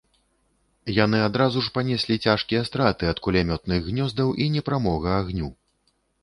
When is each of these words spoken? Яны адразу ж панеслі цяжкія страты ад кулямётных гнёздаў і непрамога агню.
Яны 0.99 1.19
адразу 1.25 1.61
ж 1.65 1.69
панеслі 1.75 2.15
цяжкія 2.29 2.61
страты 2.69 3.11
ад 3.11 3.21
кулямётных 3.27 3.79
гнёздаў 3.91 4.33
і 4.47 4.49
непрамога 4.57 5.09
агню. 5.21 5.49